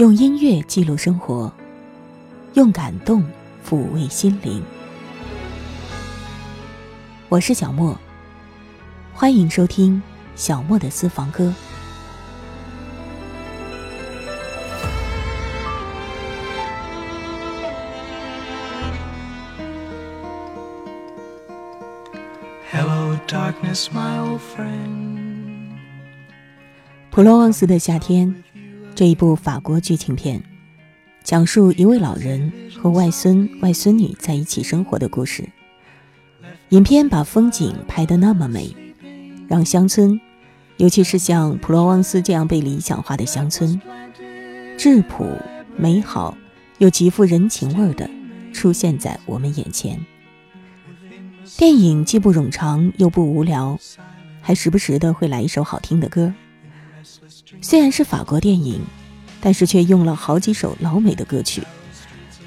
[0.00, 1.52] 用音乐记录生活，
[2.54, 3.22] 用感动
[3.62, 4.62] 抚慰心灵。
[7.28, 7.94] 我是小莫，
[9.12, 10.02] 欢迎收听
[10.34, 11.52] 小莫的私房歌。
[22.72, 25.10] Hello, darkness, my old friend.
[27.10, 28.42] 普罗旺斯的夏天
[29.00, 30.42] 这一部法国剧情片，
[31.24, 35.48] 讲述一位老人和外孙外孙女在一起生活的故事。
[36.68, 38.76] 影片把风景拍得那么美，
[39.48, 40.20] 让乡村，
[40.76, 43.80] 尤其是像普罗旺斯这样被理想化的乡村，
[44.76, 45.34] 质朴、
[45.78, 46.36] 美好
[46.76, 48.06] 又极富人情味儿的
[48.52, 49.98] 出现在我们眼前。
[51.56, 53.80] 电影既不冗长又不无聊，
[54.42, 56.34] 还时不时的会来一首好听的歌。
[57.60, 58.80] 虽然是法国电影，
[59.40, 61.62] 但是却用了好几首老美的歌曲。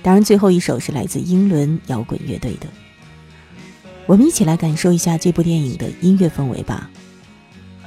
[0.02, 2.68] 当然，最后一首是来自英伦摇滚乐队的。
[4.06, 6.90] 我们一起来感受一下这部电影的音乐氛围吧。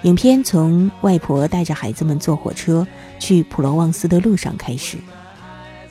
[0.03, 2.87] 影片从外婆带着孩子们坐火车
[3.19, 4.99] 去普罗旺斯的路上开始，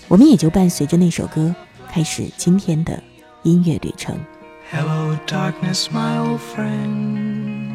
[0.07, 1.53] 我们也就伴随着那首歌
[1.89, 3.01] 开始今天的
[3.43, 4.17] 音乐旅程。
[4.71, 7.74] Hello, darkness, my old friend.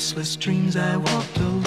[0.00, 1.62] Restless dreams, I walked alone.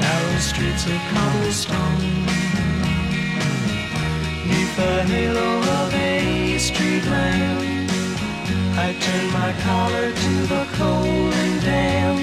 [0.00, 2.24] Narrow streets of cobblestone.
[4.48, 5.50] Neath the halo
[5.82, 7.90] of a street lamp,
[8.78, 12.18] I turned my collar to the cold and damp.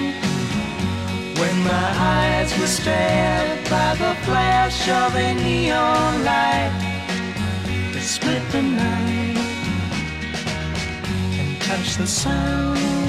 [1.38, 6.73] When my eyes were stabbed by the flash of a neon light
[7.94, 9.38] that split the night
[11.40, 13.09] and touched the sound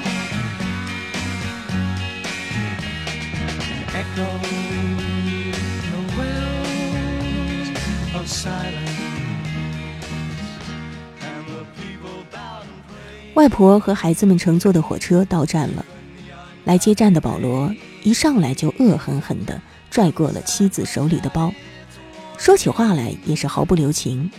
[13.33, 15.85] 外婆和孩子们乘坐的火车到站了，
[16.65, 17.73] 来接站的保罗
[18.03, 21.51] 一上来就恶狠狠地拽过了妻子手里的包，
[22.37, 24.29] 说起话来也是毫不留情，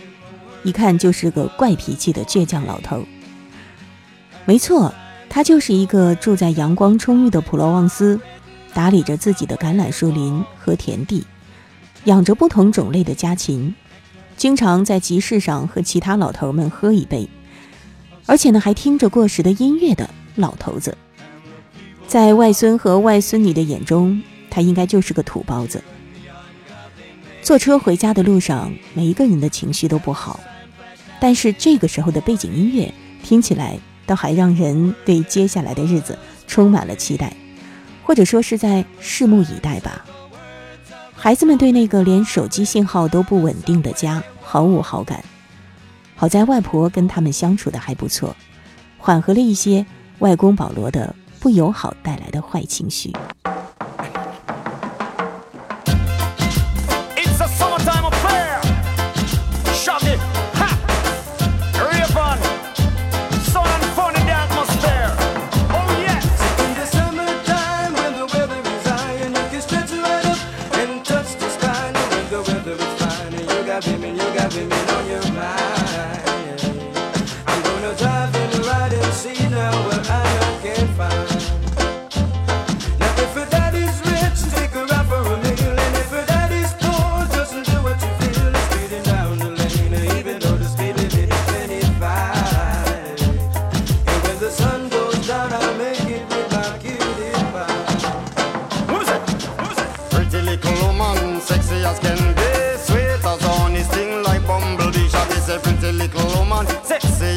[0.63, 3.03] 一看就是个怪脾气的倔强老头。
[4.45, 4.93] 没错，
[5.29, 8.19] 他就是一个住在阳光充裕的普罗旺斯，
[8.73, 11.23] 打理着自己的橄榄树林和田地，
[12.05, 13.73] 养着不同种类的家禽，
[14.35, 17.29] 经常在集市上和其他老头们喝一杯。
[18.25, 20.97] 而且呢，还听着过时的音乐的老头子，
[22.07, 25.83] 在外孙和外孙女的眼中，他应该就是个土包子。
[27.41, 30.39] 坐车回家的路上，每一个人的情绪都不好，
[31.19, 32.89] 但是这个时候的背景音乐
[33.21, 37.33] 听起来倒还让人对接下来的日子充满了期待，
[38.03, 40.05] 或者说是在拭目以待吧。
[41.15, 45.23] 孩子们对那个连手机信号都不稳定的家毫无好感。
[46.15, 48.35] 好在外婆跟他们相处的还不错，
[48.97, 49.85] 缓和了一些
[50.19, 53.11] 外公保罗的不友好带来的坏情绪。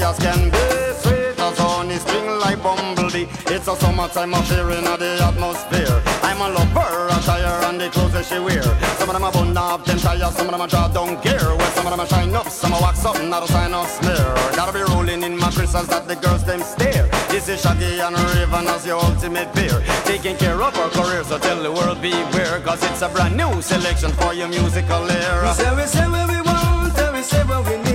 [0.06, 0.64] As can be.
[1.02, 3.26] Sweet as honey, sting like bumblebee.
[3.54, 5.96] It's a summertime affair in the atmosphere.
[6.22, 8.62] I'm a lover, attire and the clothes that she wear.
[8.98, 11.42] Some of them are bun up, them tires, some of them are draw down gear.
[11.58, 13.88] Well, some of them are shine up, some are wax up, not a sign of
[13.88, 14.26] smear.
[14.54, 17.08] Gotta be rolling in my crystals that the girls them stare.
[17.28, 19.82] This is Shaggy and Raven as your ultimate beer.
[20.04, 22.60] Taking care of our career, so tell the world beware.
[22.60, 25.52] Cause it's a brand new selection for your musical era.
[25.54, 27.85] So we say what we want, and we say what we need,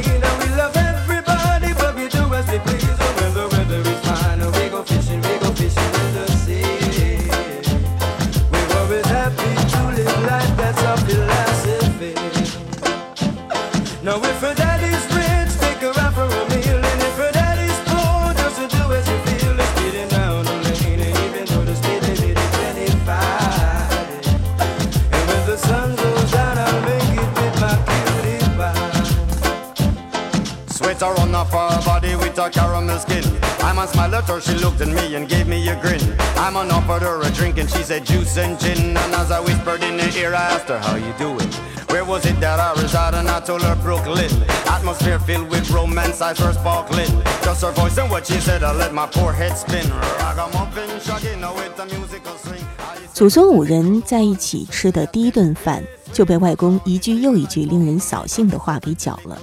[53.14, 55.84] 祖孙五人在一起吃的第一顿饭
[56.14, 59.38] 就被外公一句又一句令人扫兴的话给搅了。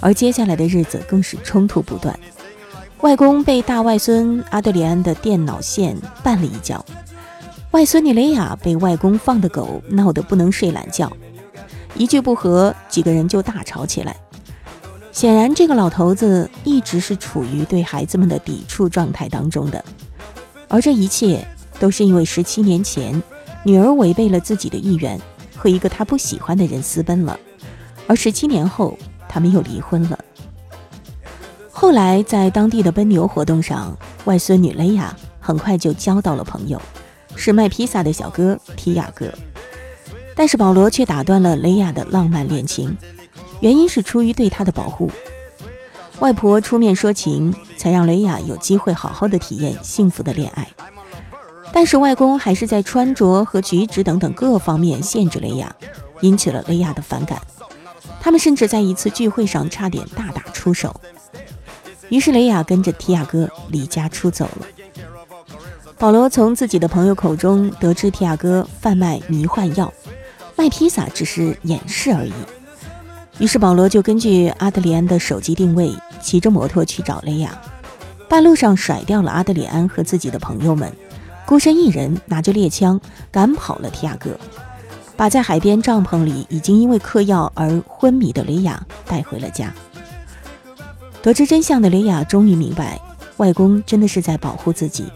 [0.00, 2.18] 而接下来的日子更是冲突不断。
[3.02, 6.84] 外公被大外孙阿德里安的电脑线绊了一跤，
[7.70, 11.12] 外孙女雷亚被外公放的狗闹得不能睡懒觉，
[11.94, 14.16] 一句不合，几个人就大吵起来。
[15.12, 19.84] 显然，这个老头子一直是处于对孩子们的抵触状态当中的，
[20.66, 21.46] 而这一切
[21.78, 23.22] 都是因为十七年前
[23.62, 25.20] 女儿违背了自己的意愿，
[25.54, 27.38] 和一个她不喜欢的人私奔了，
[28.06, 30.18] 而十七年后他们又离婚了。
[31.78, 33.94] 后来在当地的奔牛活动上，
[34.24, 36.80] 外孙女雷亚很快就交到了朋友，
[37.36, 39.30] 是卖披萨的小哥提亚哥。
[40.34, 42.96] 但是保罗却打断了雷亚的浪漫恋情，
[43.60, 45.10] 原因是出于对她的保护。
[46.20, 50.66] 外婆出面说情，才让雷亚有机会好好的体验幸福的恋爱。
[51.74, 55.76] 但是外公还是在穿着和举止等等各方面限制雷亚，
[56.22, 57.38] 引起了雷亚的反感。
[58.18, 60.98] 他们甚至在一次聚会上差点大打出手。
[62.08, 64.66] 于是雷亚跟着提亚哥离家出走了。
[65.98, 69.92] 保罗从自己的朋友口中得知提亚哥贩卖迷幻药，
[70.54, 72.32] 卖披萨只是掩饰而已。
[73.38, 77.58] 于是保罗就根据阿德里安的手机定位，骑着摩托去找雷亚。
[78.28, 80.92] 半路上甩掉了阿德里安和自己的朋友们，
[81.46, 84.30] 孤身一人拿着猎枪赶跑了提亚哥，
[85.16, 89.72] 把在海边帐篷里已经因为嗑药而昏迷的雷亚带回了家。
[91.26, 93.00] 得知真相的雷亚终于明白，
[93.38, 95.06] 外公真的是在保护自己，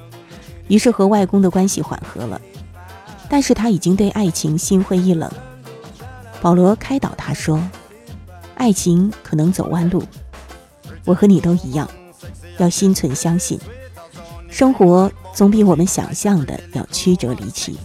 [0.66, 2.40] 于是和外公的关系缓和了。
[3.28, 5.30] 但是他已经对爱情心灰意冷。
[6.40, 7.62] 保罗开导他说
[8.58, 10.02] ：“爱情可能走弯路，
[11.04, 11.88] 我和你都一样，
[12.58, 13.56] 要心存相信。
[14.48, 17.78] 生活总比我们想象的要曲折离奇。”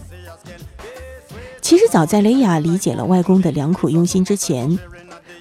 [1.62, 4.76] 其实早在雷亚理解了外公的良苦用心之前，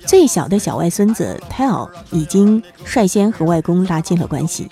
[0.05, 4.69] 最小的小外孙子 Tel 已经率先和外公拉近了关系。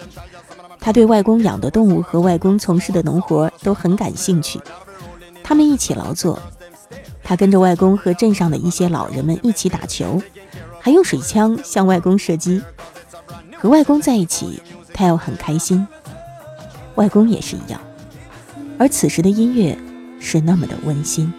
[0.79, 4.59] 他对外公养的动物和外公从事的农活都很感兴趣，
[5.43, 6.39] 他们一起劳作。
[7.23, 10.21] 他跟着外公和镇上的一些老人们一起打球，
[10.79, 12.61] 还用水枪向外公射击。
[13.57, 14.61] 和外公在一起
[14.93, 15.87] ，Tel 很开心，
[16.95, 17.79] 外公也是一样。
[18.77, 19.77] 而此时的音乐
[20.19, 21.33] 是那么的温馨。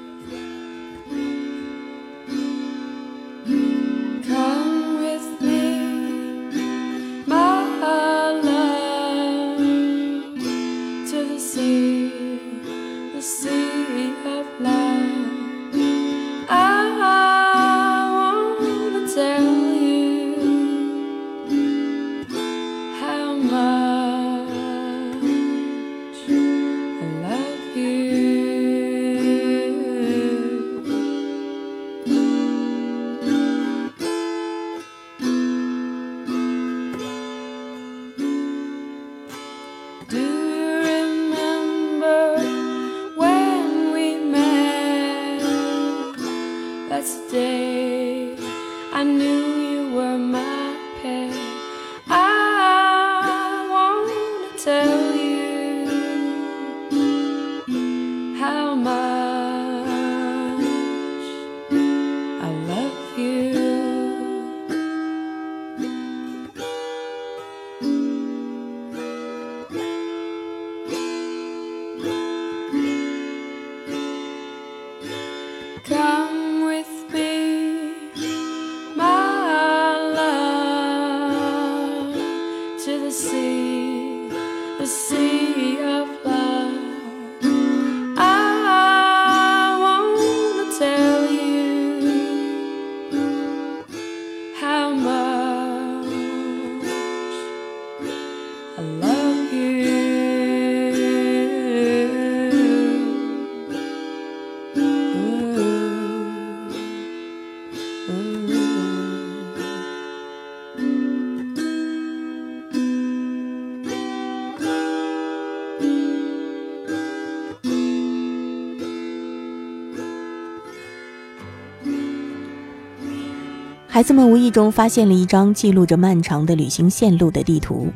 [124.05, 127.89] 子们无意中发现了一张记录着漫长的旅行线路的地图，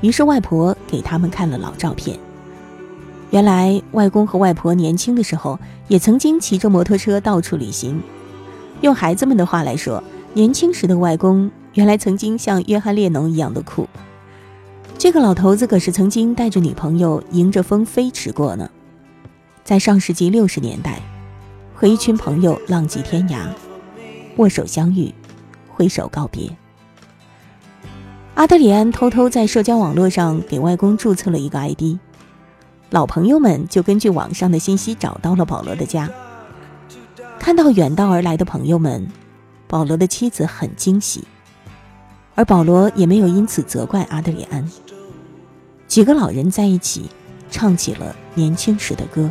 [0.00, 2.18] 于是外婆给他们看了老照片。
[3.30, 8.02] 原来，外公和外婆年轻的时候也曾经骑着摩托车到处旅行。
[8.80, 10.02] 用孩子们的话来说，
[10.34, 13.88] 年轻时的外公原来曾经像约翰列侬一样的酷。
[14.98, 18.68] 这个老头子可是曾经带着女朋友迎着风飞驰过呢。
[19.62, 21.00] 在上世纪六十年代，
[21.72, 23.46] 和一群朋友浪迹天涯，
[24.36, 25.12] 握手相遇，
[25.76, 26.50] 挥手告别。
[28.34, 31.98] 阿德里安偷偷在社交网络上给外公注册了一个 ID，
[32.90, 36.10] 老朋友们就根据网上的信息找到了保罗的家。
[37.38, 39.06] 看到远道而来的朋友们，
[39.66, 41.24] 保罗的妻子很惊喜，
[42.34, 44.66] 而保罗也没有因此责怪阿德里安。
[45.86, 47.10] 几个老人在一起，
[47.50, 49.30] 唱起了年轻时的歌。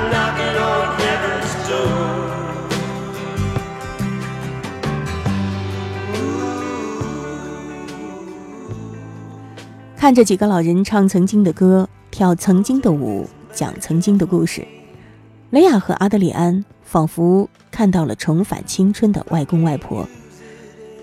[10.01, 14.67] 看着几个老人唱曾经的歌，跳曾经的舞，讲曾经的故事，
[15.51, 20.09] 雷亚和阿德里安仿佛看到了重返青春的外公外婆，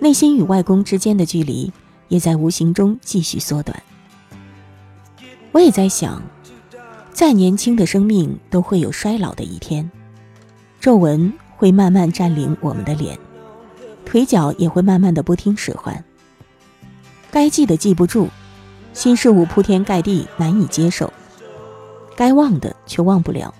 [0.00, 1.72] 内心与外公之间的距离
[2.08, 3.80] 也在无形中继续缩短。
[5.52, 6.20] 我也在想，
[7.12, 9.88] 再年轻的生命都会有衰老的一天，
[10.80, 13.16] 皱纹会慢慢占领我们的脸，
[14.04, 16.04] 腿脚也会慢慢的不听使唤，
[17.30, 18.28] 该记的记不住。
[18.98, 21.06] 新事物铺天盖地，难以接受；
[22.16, 23.54] 该忘的却忘不了。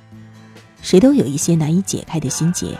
[0.83, 2.77] 谁都有一些难以解开的心结。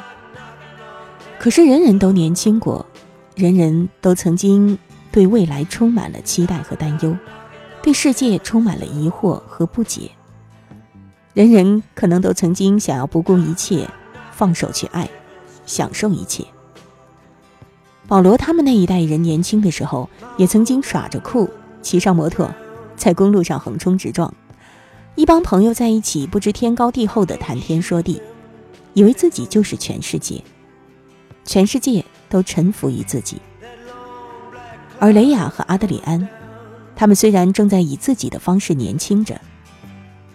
[1.39, 2.85] 可是人人都年轻过，
[3.37, 4.77] 人人都曾经
[5.13, 7.17] 对未来充满了期待和担忧，
[7.81, 10.11] 对世界充满了疑惑和不解。
[11.35, 13.89] 人人可能都曾经想要不顾一切，
[14.33, 15.09] 放手去爱，
[15.65, 16.45] 享受一切。
[18.09, 21.49] 保罗他们那一代人年轻的时候，也曾经耍着酷。
[21.83, 22.53] 骑上摩托，
[22.97, 24.33] 在公路上横冲直撞，
[25.15, 28.21] 一帮朋友在一起，不知天高地厚的谈天说地，
[28.95, 30.43] 以为自己就是全世界，
[31.45, 33.41] 全世界都臣服于自己。
[34.99, 36.29] 而雷亚和阿德里安，
[36.97, 39.41] 他们虽然正在以自己的方式年轻着，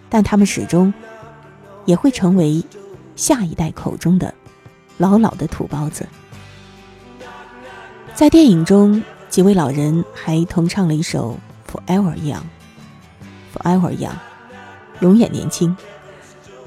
[0.08, 0.92] 但他们始终
[1.84, 2.64] 也会成为
[3.14, 4.34] 下一代口中的
[4.96, 6.08] 老老的土包子。
[8.14, 9.02] 在电影中，
[9.34, 11.36] 几位老人还同唱了一首
[11.68, 12.38] 《Forever Young》
[13.52, 14.14] ，Forever Young，
[15.00, 15.76] 永远年轻。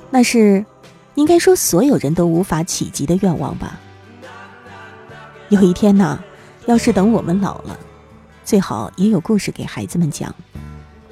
[0.09, 0.65] 那是
[1.15, 3.79] 应该说所有人都无法企及的愿望吧。
[5.47, 6.19] 有一天呐，
[6.65, 7.79] 要是等我们老了，
[8.43, 10.35] 最好也有故事给孩子们讲，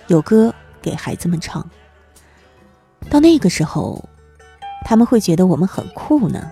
[0.07, 1.65] 有歌给孩子们唱。
[3.09, 4.09] 到那个时候，
[4.83, 6.51] 他们会觉得我们很酷呢，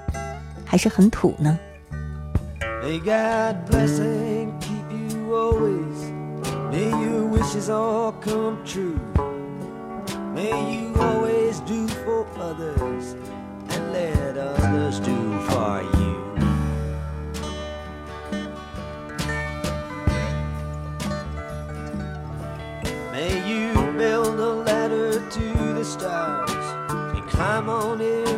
[0.63, 1.59] 还是很土呢？
[5.35, 6.11] Always.
[6.71, 8.99] May your wishes all come true.
[10.33, 13.15] May you always do for others
[13.69, 16.13] and let others do for you.
[23.11, 26.49] May you build a ladder to the stars
[27.15, 28.32] and climb on every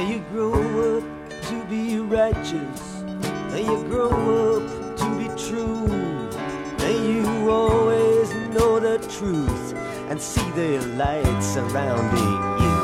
[0.00, 0.54] you grow
[0.96, 1.04] up
[1.48, 3.02] to be righteous.
[3.50, 5.86] May you grow up to be true.
[6.78, 9.74] May you always know the truth
[10.08, 12.78] and see the light surrounding you.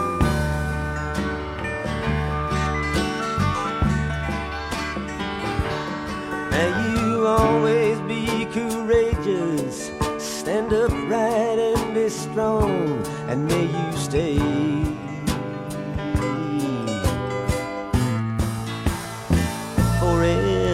[6.51, 14.98] May you always be courageous, stand upright and be strong, and may you stay.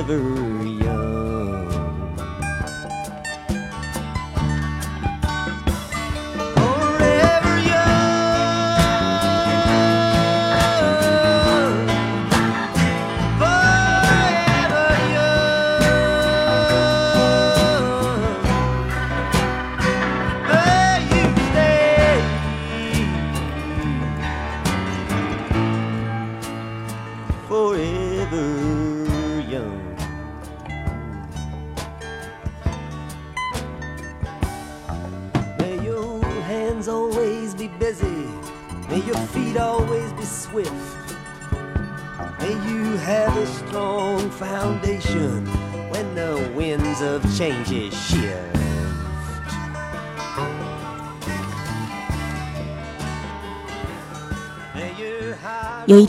[0.07, 0.44] another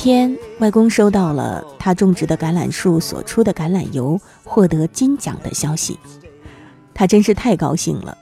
[0.06, 5.98] 天，外公收到了他种植的橄榄树所出的橄榄油获得金奖的消息，
[6.94, 8.16] 他真是太高兴了。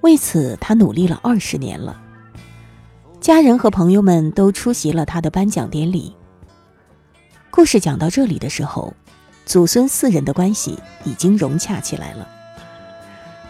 [0.00, 1.96] 为此，他努力了二十年了。
[3.20, 6.12] 家人和朋友们都出席了他的颁奖典礼。
[7.52, 8.92] 故事讲到这里的时候，
[9.44, 12.26] 祖孙四人的关系已经融洽起来了。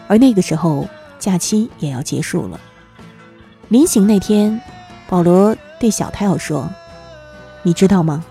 [0.07, 2.59] 而那个时候，假期也要结束了。
[3.69, 4.61] 临行那天，
[5.09, 6.69] 保罗对小泰奥说
[7.63, 8.23] ：“你知道吗？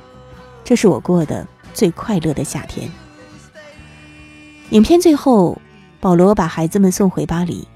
[0.65, 2.91] 这是我过的最快乐的夏天。”
[4.71, 5.57] 影片最后，
[6.01, 7.67] 保罗把孩子们送回巴黎，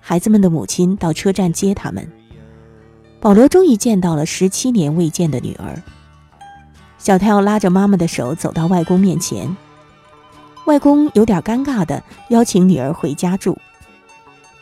[0.00, 2.06] 孩子们的母亲到车站接他们。
[3.18, 5.80] 保罗终于见到了十七年未见的女儿。
[6.98, 9.56] 小跳拉着妈妈的手走到外公面前，
[10.66, 13.56] 外公有点尴尬的邀请女儿回家住，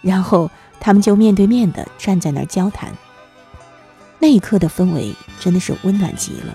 [0.02, 2.92] 然后他们就面对面的站在那儿交谈。
[4.20, 6.54] 那一刻的氛围真的是温暖极了。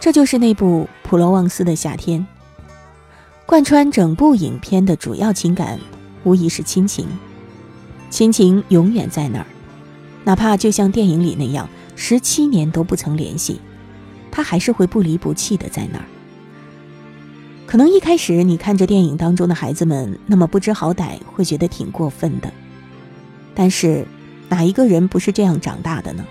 [0.00, 2.20] 这就是那部《普罗旺斯的夏天》，
[3.46, 5.78] 贯穿整部影片的主要情感，
[6.24, 7.06] 无疑是亲情。
[8.10, 9.46] 亲情永远在那儿，
[10.24, 13.60] 哪怕就像电影里那样，十七年都不曾联系，
[14.30, 16.04] 他还是会不离不弃的在那儿。
[17.66, 22.52] 可能一开始你看着电影当中的孩子们那么不知好歹，会觉得挺过分的。
[23.54, 24.06] 但是，
[24.52, 26.22] 哪一个人不是这样长大的呢？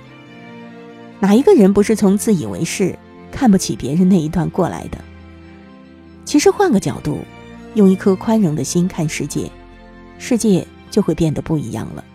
[1.19, 2.95] 哪一个人不是从自以为是、
[3.31, 4.99] 看不起别人那一段过来的？
[6.23, 7.17] 其实换个角度，
[7.73, 9.49] 用一颗宽容的心看世界，
[10.19, 12.05] 世界就会变得不一样了。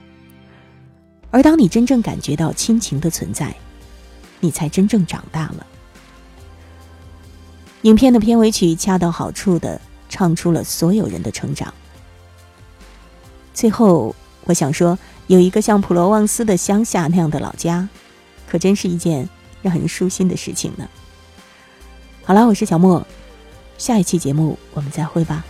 [1.32, 3.52] 而当你真正感觉到亲情的存在，
[4.38, 5.66] 你才真正长大了。
[7.82, 11.74] 影片的片尾曲恰到好处的唱出了所有人的成长。
[13.52, 14.14] 最后，
[14.46, 17.88] 我想说，有一个像普罗旺斯的乡下那样的老家，
[18.48, 19.28] 可真是一件
[19.60, 20.88] 让人舒心的事情呢。
[22.24, 23.06] 好了，我是小莫，
[23.76, 25.44] 下一期节目我们再会吧。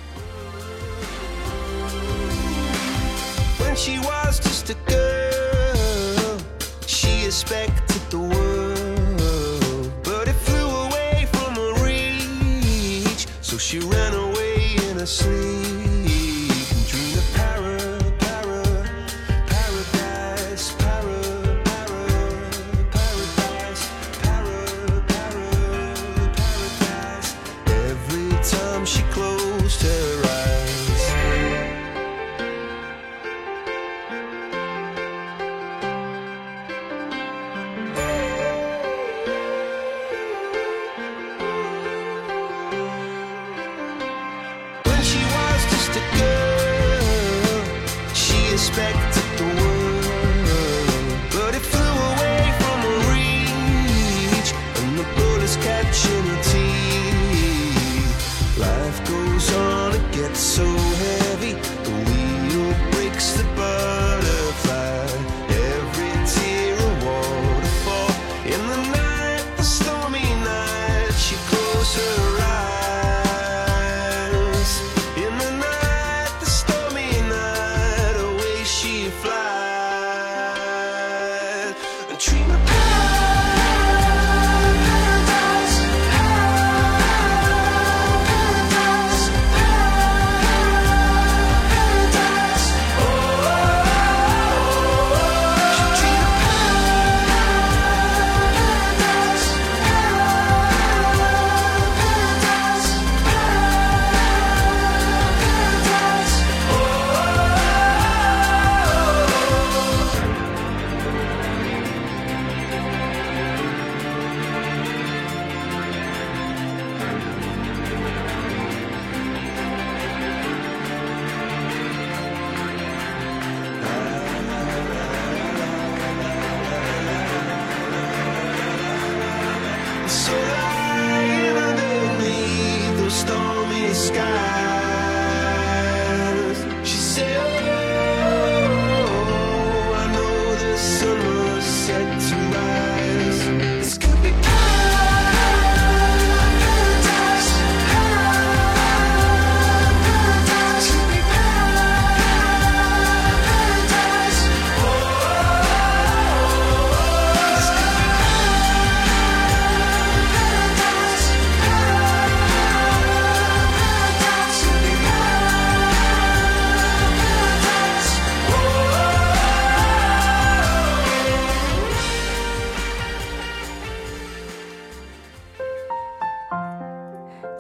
[13.68, 15.56] When